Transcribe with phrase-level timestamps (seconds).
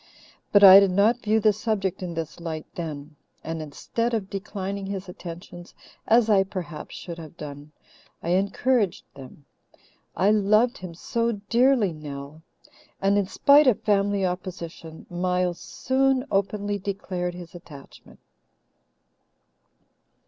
[0.51, 4.87] But I did not view the subject in this light then; and instead of declining
[4.87, 5.75] his attentions,
[6.07, 7.71] as I perhaps should have done,
[8.23, 9.45] I encouraged them
[10.15, 12.41] I loved him so dearly, Nell!
[12.99, 18.17] and in spite of family opposition, Miles soon openly declared his attachment.